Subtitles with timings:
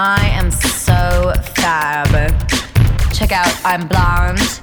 [0.00, 2.30] I am so fab.
[3.12, 4.60] Check out, I'm blonde,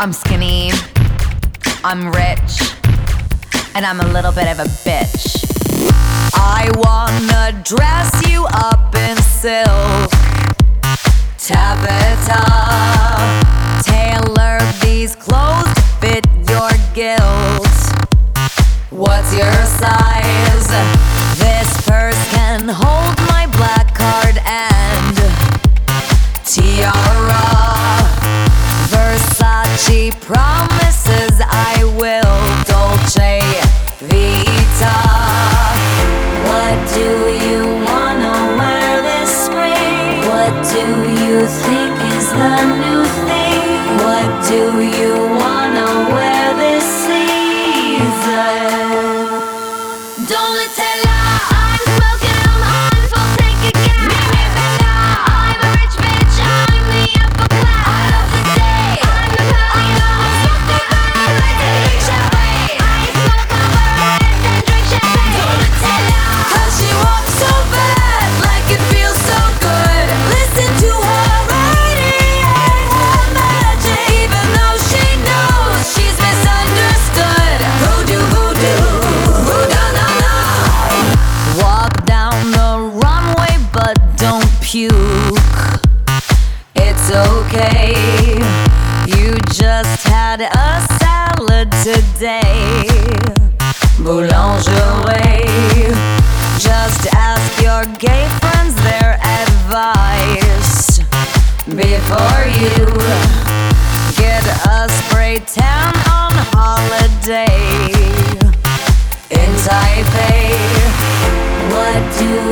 [0.00, 0.72] I'm skinny,
[1.84, 2.74] I'm rich,
[3.76, 5.44] and I'm a little bit of a bitch.
[6.34, 10.10] I wanna dress you up in silk.
[11.38, 12.42] Tabitha,
[13.84, 17.68] tailor these clothes to fit your guilt.
[18.90, 20.66] What's your size?
[21.38, 23.01] This purse can hold.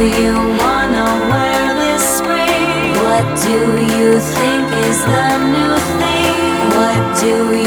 [0.04, 2.94] you wanna wear this spring?
[3.04, 3.58] What do
[3.96, 6.56] you think is the new thing?
[6.78, 7.59] What do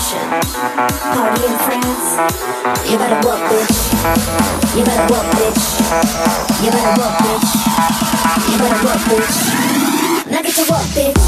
[0.00, 0.24] action.
[1.12, 2.16] Party in France.
[2.90, 3.76] You better walk, bitch.
[4.76, 5.60] You better walk, bitch.
[6.64, 7.48] You better walk, bitch.
[8.50, 9.36] You better walk, bitch.
[10.30, 11.20] Now get to walk, bitch.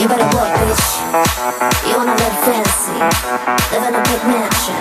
[0.00, 0.86] You better work, bitch.
[1.86, 2.96] You wanna live fancy,
[3.70, 4.80] live in a big mansion,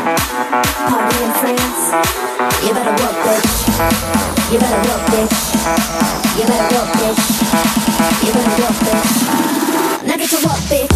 [0.87, 1.91] party in France.
[2.63, 3.67] You better work, bitch.
[4.49, 5.35] You better work, bitch.
[6.39, 7.19] You better work, bitch.
[8.23, 10.07] You better work, bitch.
[10.07, 10.87] Now get to work, bitch.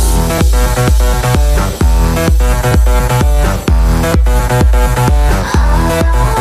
[6.06, 6.33] Oh.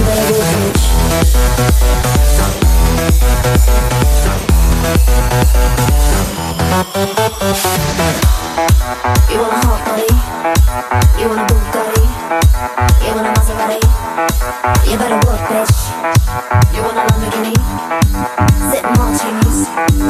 [0.00, 0.82] Ready for this?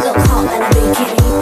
[0.03, 1.42] Don't, don't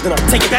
[0.00, 0.51] Then I'm taking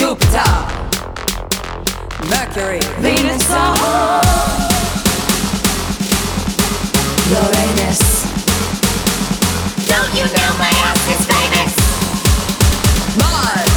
[0.00, 0.50] Jupiter,
[2.30, 4.22] Mercury, Venus, oh.
[7.28, 8.00] Uranus.
[9.86, 11.74] Don't you know my house is famous?
[13.18, 13.69] Mars.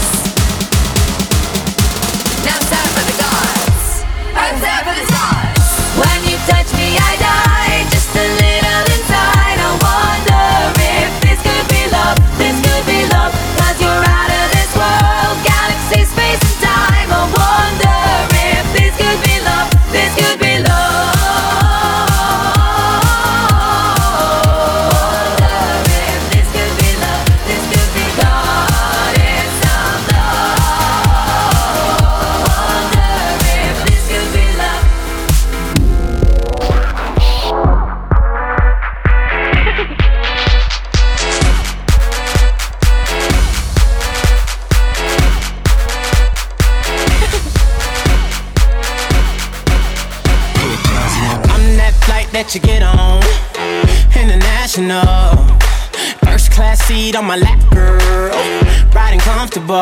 [57.13, 58.31] Seat on my lap, girl.
[58.93, 59.81] Riding comfortable.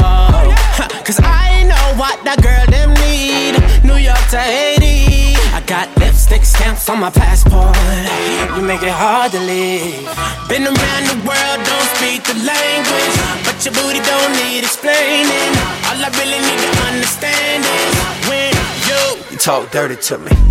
[1.05, 3.59] Cause I know what that girl them need.
[3.83, 5.35] New York to Haiti.
[5.53, 7.75] I got lipstick stamps on my passport.
[8.55, 10.07] You make it hard to leave.
[10.47, 13.15] Been around the world, don't speak the language.
[13.45, 15.51] But your booty don't need explaining.
[15.87, 17.93] All I really need to understand is
[18.29, 18.51] when
[18.87, 19.01] you,
[19.31, 20.50] you talk dirty to me.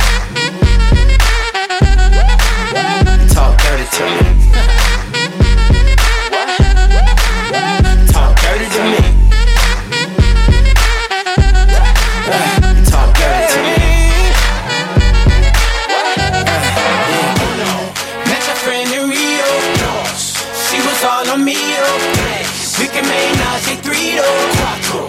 [8.11, 9.01] Talk dirty to me.
[10.95, 11.47] Talk dirty
[11.93, 12.71] to me.
[12.89, 13.77] Talk dirty to me.
[18.25, 19.49] Met your friend in Rio.
[20.17, 21.59] She was all on me.
[22.79, 24.19] We can make Nazi three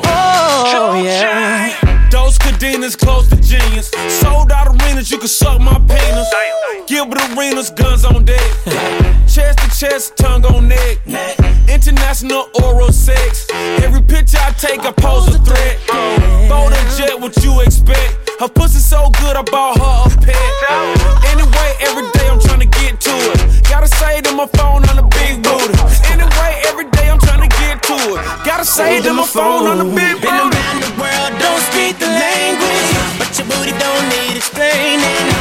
[0.05, 2.09] Oh yeah.
[2.11, 3.91] Those cadenas close to genius.
[4.09, 6.29] Sold out arenas, you can suck my penis.
[6.93, 8.37] Gilbert Arenas, guns on deck.
[9.25, 10.99] chest to chest, tongue on neck.
[11.67, 13.49] International oral sex.
[13.81, 15.81] Every picture I take, I pose a threat.
[16.53, 18.29] Bold and jet, what you expect?
[18.41, 20.37] Her pussy so good, I bought her a pet.
[21.33, 23.65] Anyway, every day I'm trying to get to it.
[23.73, 25.73] Gotta say to my phone on the big booty.
[26.13, 28.45] Anyway, every day I'm trying to get to it.
[28.45, 30.61] Gotta say to my phone on the big Been booty.
[30.61, 32.91] around the world, don't speak the language.
[33.17, 35.32] But your booty don't need explaining.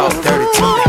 [0.00, 0.79] Talk dirty to me.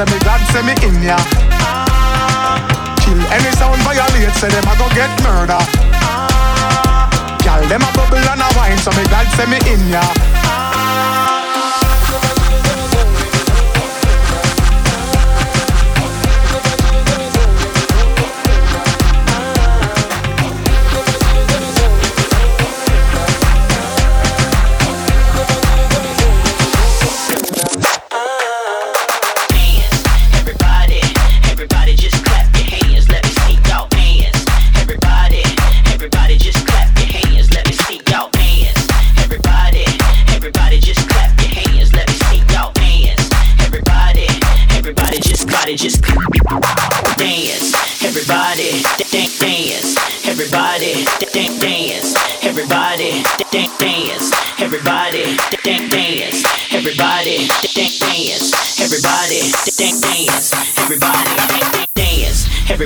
[0.00, 1.16] say me God, say me in ya.
[3.04, 5.60] Kill any sound violate, say them a go get murder.
[7.44, 10.39] Gal them a bubble and a wine, so me God, say me in ya.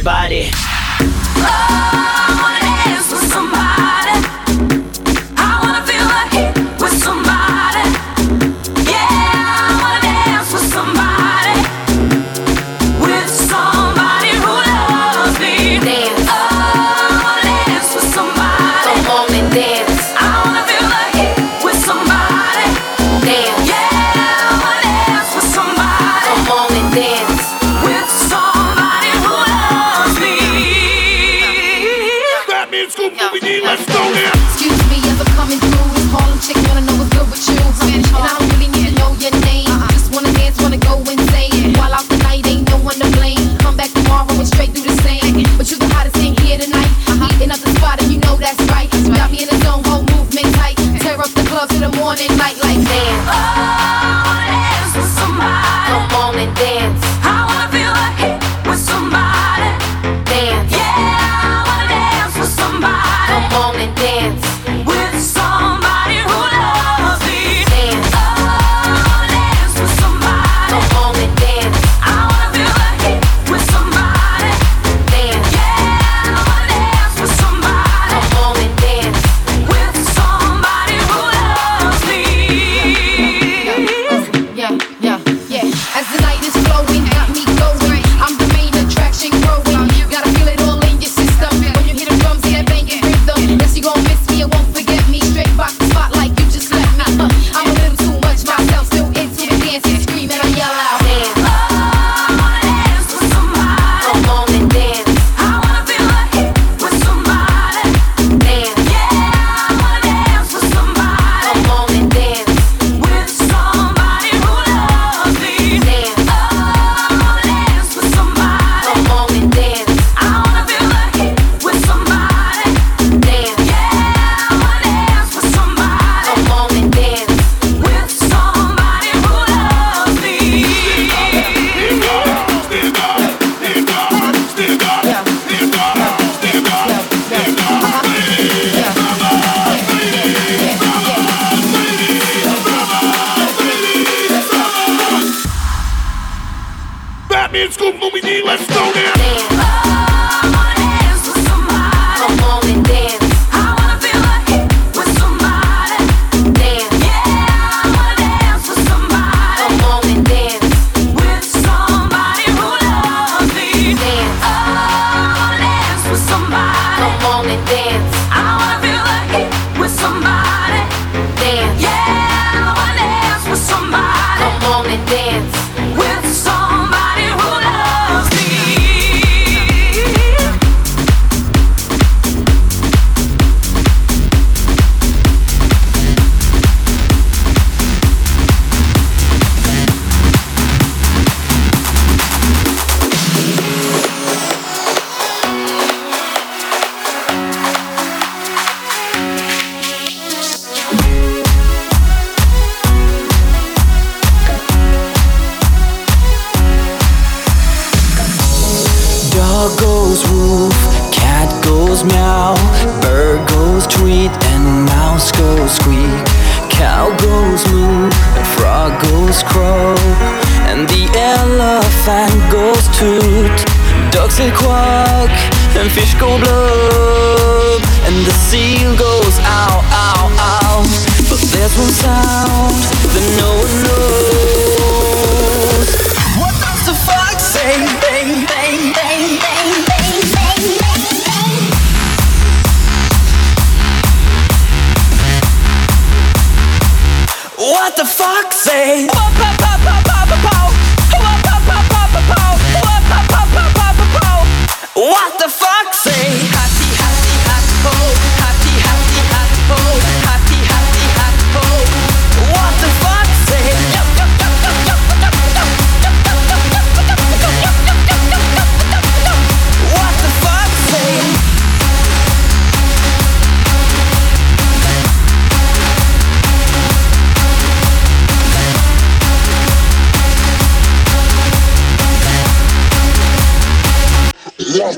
[0.06, 0.83] everybody.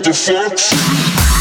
[0.07, 1.36] the fuck?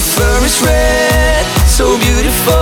[0.00, 2.56] Your fur is red, so beautiful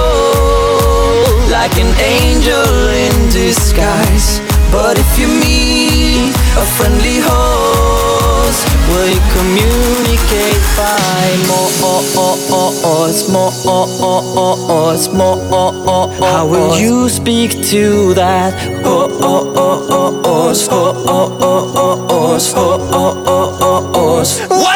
[1.49, 4.41] Like an angel in disguise
[4.72, 12.03] But if you meet a friendly horse Will you communicate by more more
[15.14, 22.53] more How will you speak to that horse horse horse horse
[23.95, 24.68] horse horse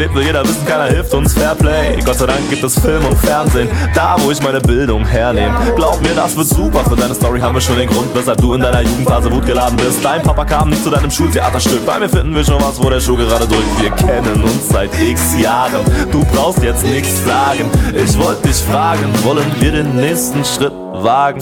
[0.00, 2.00] lebt, will jeder wissen, keiner hilft uns Fairplay.
[2.04, 5.54] Gott sei Dank gibt es Film und Fernsehen, da wo ich meine Bildung hernehme.
[5.76, 6.82] Glaub mir, das wird super.
[6.84, 10.02] Für deine Story haben wir schon den Grund, weshalb du in deiner Jugendphase wutgeladen bist.
[10.02, 11.84] Dein Papa kam nicht zu deinem Schultheaterstück.
[11.84, 13.80] Bei mir finden wir schon was, wo der Schuh gerade drückt.
[13.80, 15.84] Wir kennen uns seit x Jahren.
[16.10, 17.70] Du brauchst jetzt nichts sagen.
[17.94, 21.40] Ich wollte dich fragen, wollen wir den nächsten Schritt wagen?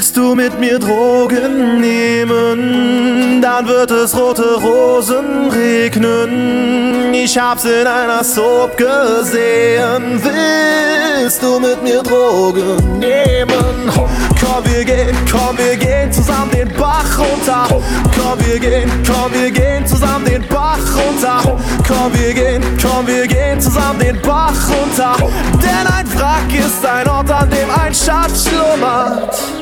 [0.00, 3.42] Willst du mit mir Drogen nehmen?
[3.42, 7.12] Dann wird es rote Rosen regnen.
[7.12, 10.18] Ich hab's in einer Soap gesehen.
[10.22, 13.92] Willst du mit mir Drogen nehmen?
[14.40, 17.66] Komm, wir gehen, komm, wir gehen zusammen den Bach runter.
[17.68, 21.58] Komm, wir gehen, komm, wir gehen zusammen den Bach runter.
[21.86, 25.14] Komm, wir gehen, komm, wir gehen zusammen den Bach runter.
[25.60, 29.59] Denn ein Wrack ist ein Ort, an dem ein Schatz schlummert.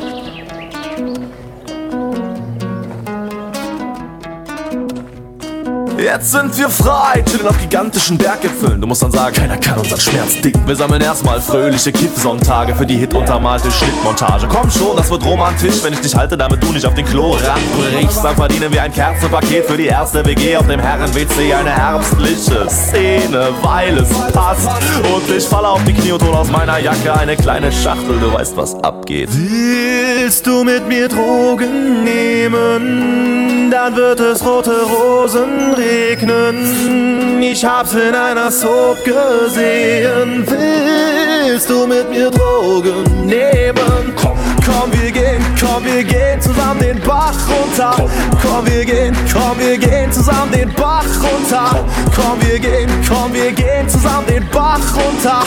[5.99, 8.81] Jetzt sind wir frei, chillen auf gigantischen Berggipfeln.
[8.81, 10.65] Du musst dann sagen, keiner kann unseren Schmerz dicken.
[10.65, 14.47] Wir sammeln erstmal fröhliche Kippsonntage für die Hit-untermalte Schnittmontage.
[14.49, 17.33] Komm schon, das wird romantisch, wenn ich dich halte, damit du nicht auf den Klo
[17.33, 18.25] ranbrichst.
[18.25, 21.53] Dann verdienen wir ein Kerzenpaket für die erste WG auf dem Herren-WC.
[21.53, 24.69] Eine herbstliche Szene, weil es passt.
[25.13, 28.21] Und ich falle auf die Knie und hol aus meiner Jacke eine kleine Schachtel.
[28.21, 29.31] Du weißt, was abgeht.
[29.33, 33.49] Willst du mit mir Drogen nehmen?
[33.71, 37.43] Dann wird es rote Rosen regnen.
[37.43, 40.47] Ich hab's in einer Soap gesehen.
[40.47, 44.15] Willst du mit mir Drogen nehmen?
[44.17, 48.09] Komm, komm, wir gehen, komm, wir gehen zusammen den Bach runter.
[48.43, 51.85] Komm, wir gehen, komm, wir gehen zusammen den Bach runter.
[52.15, 55.43] Komm, wir gehen, komm, wir gehen zusammen den Bach runter.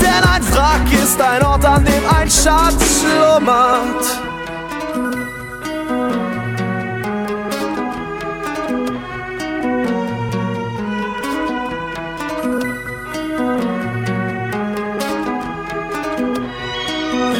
[0.00, 4.35] Denn ein Wrack ist ein Ort, an dem ein Schatz schlummert.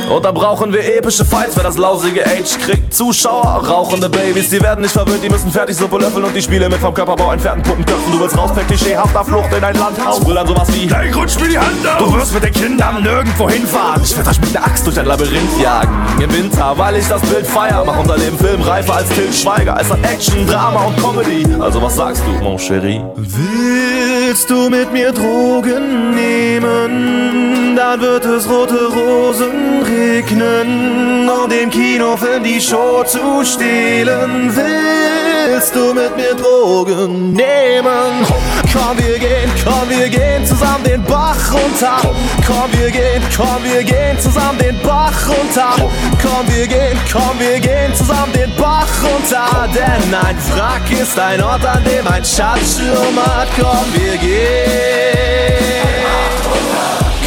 [0.08, 2.94] Und da brauchen wir epische Fights, wer das lausige Age kriegt.
[2.94, 6.68] Zuschauer, rauchende Babys, die werden nicht verwöhnt, die müssen fertig Suppe löffeln und die Spiele
[6.68, 8.12] mit vom Körperbau entfernten Puppenköpfen.
[8.12, 10.20] Du willst raus per klischeehafter Flucht in ein Landhaus.
[10.20, 11.98] Dann sowas wie, hey, rutsch mir die Hand auf.
[11.98, 14.02] Du wirst mit den Kindern nirgendwo hinfahren.
[14.04, 15.96] Ich werd euch mit der Axt durch ein Labyrinth jagen.
[16.20, 19.76] Im Winter, weil ich das Bild feier, mach unser Leben filmreifer als Til Schweiger.
[19.80, 21.46] Es hat Action, Drama und Comedy.
[21.58, 23.02] Also was sagst du, mon chéri?
[23.16, 27.74] Willst du mit mir Drogen nehmen?
[27.76, 34.52] Dann wird es rote Rosen regnen und im Kinofilm die Show zu stehlen.
[34.54, 38.26] Willst du mit mir Drogen nehmen?
[38.72, 41.98] Komm, wir gehen, komm, wir gehen zusammen den Bach runter.
[42.46, 45.74] Komm, wir gehen, komm, wir gehen zusammen den Bach runter.
[46.22, 49.68] Komm, wir gehen, komm, wir gehen zusammen den Bach runter.
[49.74, 53.48] Denn ein Wrack ist ein Ort, an dem ein Schatz schlummert.
[53.58, 55.56] Komm, wir gehen.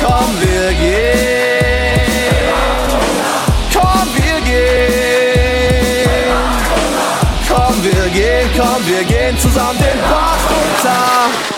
[0.02, 1.09] Komm, wir gehen.
[9.70, 11.49] an den Bach runter.